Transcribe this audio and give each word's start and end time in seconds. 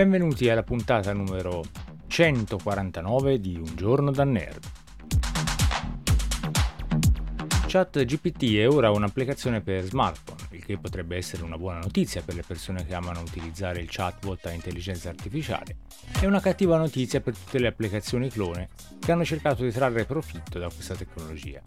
Benvenuti 0.00 0.48
alla 0.48 0.62
puntata 0.62 1.12
numero 1.12 1.62
149 2.06 3.38
di 3.38 3.56
Un 3.56 3.76
giorno 3.76 4.10
da 4.10 4.24
nerd. 4.24 4.64
ChatGPT 7.66 8.54
è 8.54 8.66
ora 8.66 8.90
un'applicazione 8.90 9.60
per 9.60 9.84
smartphone, 9.84 10.40
il 10.52 10.64
che 10.64 10.78
potrebbe 10.78 11.18
essere 11.18 11.42
una 11.42 11.58
buona 11.58 11.80
notizia 11.80 12.22
per 12.22 12.34
le 12.34 12.44
persone 12.46 12.86
che 12.86 12.94
amano 12.94 13.20
utilizzare 13.20 13.80
il 13.80 13.88
chatbot 13.90 14.46
a 14.46 14.52
intelligenza 14.52 15.10
artificiale 15.10 15.76
e 16.18 16.26
una 16.26 16.40
cattiva 16.40 16.78
notizia 16.78 17.20
per 17.20 17.36
tutte 17.36 17.58
le 17.58 17.66
applicazioni 17.66 18.30
clone 18.30 18.70
che 18.98 19.12
hanno 19.12 19.26
cercato 19.26 19.64
di 19.64 19.70
trarre 19.70 20.06
profitto 20.06 20.58
da 20.58 20.70
questa 20.70 20.94
tecnologia. 20.94 21.60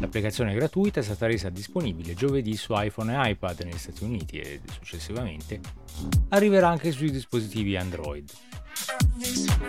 L'applicazione 0.00 0.54
gratuita 0.54 1.00
è 1.00 1.02
stata 1.02 1.26
resa 1.26 1.48
disponibile 1.48 2.14
giovedì 2.14 2.56
su 2.56 2.74
iPhone 2.76 3.14
e 3.14 3.30
iPad 3.30 3.60
negli 3.60 3.78
Stati 3.78 4.04
Uniti 4.04 4.38
e 4.38 4.60
successivamente 4.70 5.60
arriverà 6.28 6.68
anche 6.68 6.92
sui 6.92 7.10
dispositivi 7.10 7.76
Android. 7.76 8.30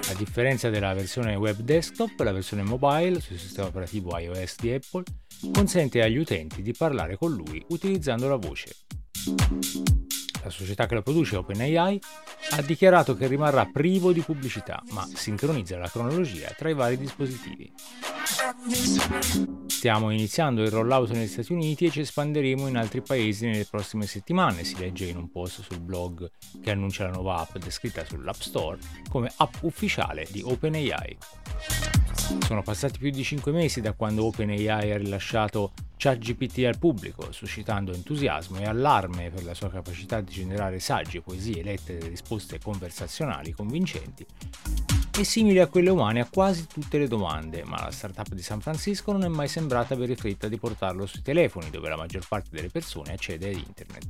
A 0.10 0.14
differenza 0.16 0.70
della 0.70 0.94
versione 0.94 1.36
web 1.36 1.60
desktop, 1.60 2.20
la 2.20 2.32
versione 2.32 2.64
mobile 2.64 3.20
sul 3.22 3.38
sistema 3.38 3.68
operativo 3.68 4.18
iOS 4.18 4.56
di 4.60 4.74
Apple 4.74 5.04
consente 5.52 6.02
agli 6.02 6.18
utenti 6.18 6.62
di 6.62 6.74
parlare 6.74 7.18
con 7.18 7.34
lui 7.34 7.64
utilizzando 7.70 8.28
la 8.28 8.38
voce. 8.38 8.76
La 10.44 10.50
società 10.50 10.86
che 10.86 10.96
lo 10.96 11.02
produce, 11.02 11.38
OpenAI, 11.38 12.02
ha 12.52 12.62
dichiarato 12.62 13.16
che 13.16 13.28
rimarrà 13.28 13.66
privo 13.72 14.12
di 14.12 14.20
pubblicità, 14.20 14.84
ma 14.92 15.08
sincronizza 15.14 15.78
la 15.78 15.88
cronologia 15.88 16.54
tra 16.58 16.70
i 16.70 16.74
vari 16.74 16.98
dispositivi. 16.98 17.72
Stiamo 19.84 20.12
iniziando 20.12 20.62
il 20.62 20.72
rollout 20.72 21.12
negli 21.12 21.28
Stati 21.28 21.52
Uniti 21.52 21.84
e 21.84 21.90
ci 21.90 22.00
espanderemo 22.00 22.70
in 22.70 22.78
altri 22.78 23.02
paesi 23.02 23.48
nelle 23.48 23.66
prossime 23.66 24.06
settimane, 24.06 24.64
si 24.64 24.78
legge 24.78 25.08
in 25.08 25.18
un 25.18 25.30
post 25.30 25.62
sul 25.62 25.82
blog 25.82 26.32
che 26.62 26.72
annuncia 26.72 27.04
la 27.04 27.12
nuova 27.12 27.40
app 27.40 27.58
descritta 27.58 28.06
sull'App 28.06 28.40
Store 28.40 28.78
come 29.10 29.30
app 29.36 29.56
ufficiale 29.64 30.26
di 30.32 30.42
OpenAI. 30.42 31.18
Sono 32.46 32.62
passati 32.64 32.98
più 32.98 33.10
di 33.10 33.26
5 33.26 33.52
mesi 33.52 33.82
da 33.82 33.92
quando 33.92 34.24
OpenAI 34.24 34.70
ha 34.70 34.98
rilasciato 34.98 35.74
ChatGPT 35.98 36.60
al 36.60 36.80
pubblico, 36.80 37.34
suscitando 37.34 37.94
entusiasmo 37.94 38.60
e 38.60 38.64
allarme 38.64 39.32
per 39.32 39.44
la 39.44 39.54
sua 39.54 39.70
capacità 39.70 40.22
di 40.22 40.32
generare 40.32 40.80
saggi, 40.80 41.20
poesie, 41.20 41.62
lettere 41.62 42.00
e 42.00 42.08
risposte 42.08 42.58
conversazionali 42.58 43.52
convincenti 43.52 44.26
e 45.16 45.24
simili 45.24 45.60
a 45.60 45.68
quelle 45.68 45.92
umane 45.92 46.22
a 46.22 46.28
quasi 46.28 46.66
tutte 46.66 46.98
le 46.98 47.08
domande, 47.08 47.64
ma 47.64 47.80
la 47.80 47.92
startup 47.92 48.34
di 48.34 48.42
San 48.42 48.62
Francisco 48.62 49.12
non 49.12 49.24
è 49.24 49.28
mai 49.28 49.48
sembrata 49.48 49.94
avere 49.94 50.16
fretta 50.16 50.48
di 50.48 50.58
portarlo 50.58 51.06
sui 51.06 51.22
telefoni, 51.22 51.70
dove 51.70 51.88
la 51.88 51.96
maggior 51.96 52.28
parte 52.28 52.50
delle 52.52 52.70
persone 52.70 53.14
accede 53.14 53.50
ad 53.50 53.56
internet. 53.56 54.08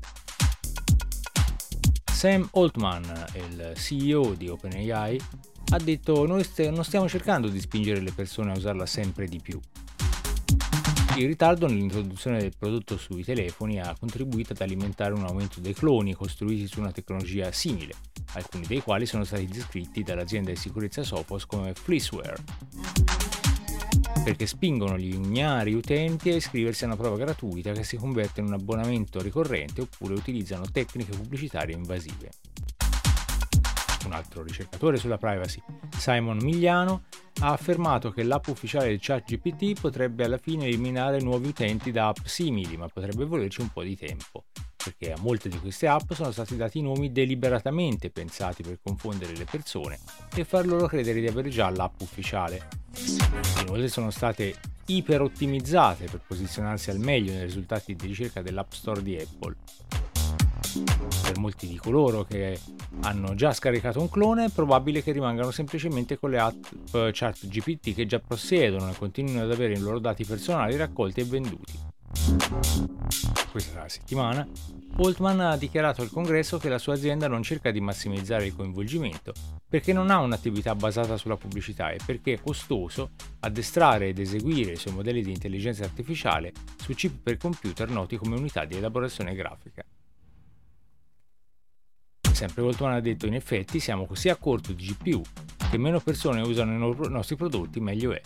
Sam 2.12 2.48
Altman, 2.54 3.26
il 3.34 3.74
CEO 3.76 4.34
di 4.34 4.48
OpenAI, 4.48 5.20
ha 5.72 5.78
detto 5.78 6.26
noi 6.26 6.44
st- 6.44 6.70
non 6.70 6.86
stiamo 6.86 7.10
cercando 7.10 7.50
di 7.50 7.60
spingere 7.60 8.00
le 8.00 8.14
persone 8.14 8.54
a 8.54 8.56
usarla 8.56 8.86
sempre 8.86 9.28
di 9.28 9.42
più. 9.42 9.60
Il 11.16 11.28
ritardo 11.28 11.68
nell'introduzione 11.68 12.40
del 12.40 12.54
prodotto 12.58 12.98
sui 12.98 13.24
telefoni 13.24 13.80
ha 13.80 13.96
contribuito 14.00 14.54
ad 14.54 14.62
alimentare 14.62 15.14
un 15.14 15.24
aumento 15.24 15.60
dei 15.60 15.74
cloni 15.74 16.16
costruiti 16.16 16.66
su 16.66 16.80
una 16.80 16.92
tecnologia 16.92 17.52
simile, 17.52 17.94
alcuni 18.34 18.66
dei 18.66 18.82
quali 18.82 19.06
sono 19.06 19.24
stati 19.24 19.46
descritti 19.46 20.02
dall'azienda 20.02 20.50
di 20.50 20.58
sicurezza 20.58 21.04
Sophos 21.04 21.46
come 21.46 21.74
fleeceware, 21.76 22.44
perché 24.24 24.48
spingono 24.48 24.98
gli 24.98 25.14
ignari 25.14 25.74
utenti 25.74 26.32
a 26.32 26.36
iscriversi 26.36 26.84
a 26.84 26.88
una 26.88 26.98
prova 26.98 27.18
gratuita 27.18 27.74
che 27.74 27.84
si 27.84 27.96
converte 27.96 28.40
in 28.40 28.48
un 28.48 28.54
abbonamento 28.54 29.22
ricorrente 29.22 29.82
oppure 29.82 30.16
utilizzano 30.16 30.66
tecniche 30.72 31.16
pubblicitarie 31.16 31.76
invasive 31.76 32.32
un 34.06 34.14
altro 34.14 34.44
ricercatore 34.44 34.98
sulla 34.98 35.18
privacy, 35.18 35.62
Simon 35.98 36.38
Migliano, 36.38 37.04
ha 37.42 37.52
affermato 37.52 38.12
che 38.12 38.24
l'app 38.24 38.48
ufficiale 38.48 38.90
di 38.90 39.00
ChatGPT 39.00 39.80
potrebbe 39.80 40.24
alla 40.24 40.38
fine 40.38 40.66
eliminare 40.66 41.20
nuovi 41.20 41.48
utenti 41.48 41.92
da 41.92 42.10
app 42.10 42.26
simili, 42.26 42.78
ma 42.78 42.88
potrebbe 42.88 43.26
volerci 43.26 43.62
un 43.62 43.70
po' 43.70 43.84
di 43.84 43.96
tempo, 43.98 44.46
perché 44.76 45.14
a 45.14 45.20
molte 45.20 45.50
di 45.50 45.60
queste 45.60 45.88
app 45.88 46.14
sono 46.14 46.32
stati 46.32 46.56
dati 46.56 46.82
nomi 46.82 47.12
deliberatamente 47.12 48.10
pensati 48.10 48.64
per 48.64 48.80
confondere 48.82 49.36
le 49.36 49.46
persone 49.46 50.00
e 50.36 50.44
far 50.44 50.66
loro 50.66 50.88
credere 50.88 51.20
di 51.20 51.28
avere 51.28 51.50
già 51.50 51.70
l'app 51.70 52.02
ufficiale. 52.02 52.68
Inoltre 53.62 53.88
sono 53.88 54.12
state 54.12 54.56
iper 54.86 55.22
ottimizzate 55.22 56.06
per 56.06 56.22
posizionarsi 56.28 56.90
al 56.90 57.00
meglio 57.00 57.32
nei 57.32 57.46
risultati 57.46 57.96
di 57.96 58.08
ricerca 58.08 58.42
dell'App 58.42 58.72
Store 58.72 59.02
di 59.02 59.18
Apple 59.18 59.56
per 61.22 61.38
molti 61.38 61.68
di 61.68 61.78
coloro 61.78 62.24
che 62.24 62.60
hanno 63.02 63.36
già 63.36 63.54
scaricato 63.54 64.00
un 64.00 64.10
clone 64.10 64.46
è 64.46 64.50
probabile 64.50 65.04
che 65.04 65.12
rimangano 65.12 65.52
semplicemente 65.52 66.18
con 66.18 66.32
le 66.32 66.40
app 66.40 66.64
chat 67.12 67.48
GPT 67.48 67.94
che 67.94 68.06
già 68.06 68.20
possiedono 68.20 68.90
e 68.90 68.96
continuino 68.98 69.44
ad 69.44 69.52
avere 69.52 69.74
i 69.74 69.80
loro 69.80 70.00
dati 70.00 70.26
personali 70.26 70.76
raccolti 70.76 71.22
e 71.22 71.26
venduti. 71.26 71.92
Questa 73.52 73.88
settimana, 73.88 74.48
Altman 74.98 75.40
ha 75.40 75.58
dichiarato 75.58 76.02
al 76.02 76.10
congresso 76.10 76.58
che 76.58 76.70
la 76.70 76.78
sua 76.78 76.94
azienda 76.94 77.28
non 77.28 77.44
cerca 77.44 77.72
di 77.72 77.82
massimizzare 77.82 78.46
il 78.46 78.56
coinvolgimento 78.56 79.34
perché 79.68 79.94
non 79.94 80.12
ha 80.12 80.20
un'attività 80.20 80.76
basata 80.76 81.18
sulla 81.18 81.38
pubblicità 81.38 81.90
e 81.92 81.98
perché 82.04 82.34
è 82.34 82.42
costoso 82.42 83.12
addestrare 83.40 84.10
ed 84.10 84.20
eseguire 84.20 84.74
i 84.74 84.78
suoi 84.78 84.94
modelli 84.94 85.24
di 85.24 85.32
intelligenza 85.32 85.84
artificiale 85.84 86.52
su 86.78 86.94
chip 86.94 87.22
per 87.22 87.38
computer 87.38 87.90
noti 87.90 88.18
come 88.18 88.36
unità 88.36 88.66
di 88.66 88.76
elaborazione 88.76 89.34
grafica. 89.34 89.84
Sempre 92.44 92.62
Voltman 92.62 92.92
ha 92.92 93.00
detto 93.00 93.26
in 93.26 93.36
effetti 93.36 93.80
siamo 93.80 94.06
così 94.06 94.28
a 94.28 94.36
corto 94.36 94.74
di 94.74 94.84
GPU 94.84 95.22
che 95.72 95.78
meno 95.78 96.02
persone 96.02 96.42
usano 96.42 96.74
i 96.74 97.10
nostri 97.10 97.38
prodotti 97.38 97.80
meglio 97.80 98.12
è. 98.12 98.22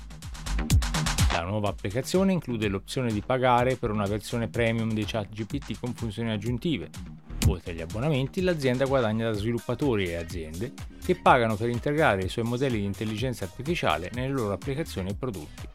La 1.34 1.44
nuova 1.44 1.70
applicazione 1.70 2.34
include 2.34 2.68
l'opzione 2.68 3.12
di 3.12 3.22
pagare 3.22 3.76
per 3.76 3.92
una 3.92 4.08
versione 4.08 4.48
premium 4.48 4.92
di 4.92 5.06
ChatGPT 5.06 5.78
con 5.80 5.94
funzioni 5.94 6.32
aggiuntive. 6.32 6.90
Oltre 7.46 7.74
agli 7.74 7.82
abbonamenti, 7.82 8.42
l'azienda 8.42 8.86
guadagna 8.86 9.30
da 9.30 9.38
sviluppatori 9.38 10.08
e 10.08 10.16
aziende 10.16 10.74
che 11.06 11.14
pagano 11.14 11.56
per 11.56 11.70
integrare 11.70 12.24
i 12.24 12.30
suoi 12.30 12.46
modelli 12.46 12.80
di 12.80 12.86
intelligenza 12.86 13.44
artificiale 13.44 14.10
nelle 14.16 14.34
loro 14.34 14.54
applicazioni 14.54 15.10
e 15.10 15.14
prodotti. 15.14 15.67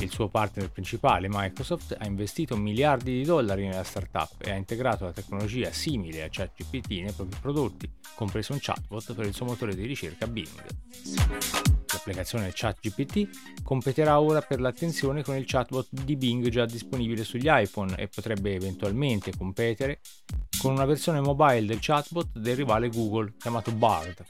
Il 0.00 0.12
suo 0.12 0.28
partner 0.28 0.70
principale, 0.70 1.26
Microsoft, 1.28 1.96
ha 1.98 2.06
investito 2.06 2.56
miliardi 2.56 3.12
di 3.12 3.24
dollari 3.24 3.66
nella 3.66 3.82
startup 3.82 4.34
e 4.38 4.52
ha 4.52 4.54
integrato 4.54 5.04
la 5.04 5.12
tecnologia 5.12 5.72
simile 5.72 6.22
a 6.22 6.28
ChatGPT 6.30 6.90
nei 6.90 7.12
propri 7.12 7.36
prodotti, 7.40 7.90
compreso 8.14 8.52
un 8.52 8.60
chatbot 8.60 9.12
per 9.14 9.26
il 9.26 9.34
suo 9.34 9.46
motore 9.46 9.74
di 9.74 9.86
ricerca 9.86 10.28
Bing. 10.28 10.64
L'applicazione 11.92 12.52
ChatGPT 12.54 13.62
competerà 13.64 14.20
ora 14.20 14.40
per 14.40 14.60
l'attenzione 14.60 15.24
con 15.24 15.34
il 15.36 15.44
chatbot 15.46 15.88
di 15.90 16.14
Bing 16.14 16.48
già 16.48 16.64
disponibile 16.64 17.24
sugli 17.24 17.48
iPhone 17.48 17.96
e 17.96 18.06
potrebbe 18.06 18.54
eventualmente 18.54 19.32
competere 19.36 20.00
con 20.58 20.72
una 20.72 20.84
versione 20.84 21.20
mobile 21.20 21.66
del 21.66 21.78
chatbot 21.80 22.36
del 22.36 22.56
rivale 22.56 22.88
Google 22.88 23.34
chiamato 23.38 23.70
Bard. 23.72 24.24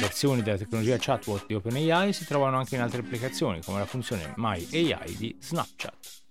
Versioni 0.00 0.42
della 0.42 0.56
tecnologia 0.56 0.96
chatbot 0.98 1.46
di 1.46 1.54
OpenAI 1.54 2.12
si 2.12 2.24
trovano 2.24 2.58
anche 2.58 2.74
in 2.74 2.80
altre 2.80 3.00
applicazioni 3.00 3.62
come 3.62 3.78
la 3.78 3.86
funzione 3.86 4.32
My 4.36 4.66
AI 4.72 5.16
di 5.16 5.36
Snapchat. 5.38 6.22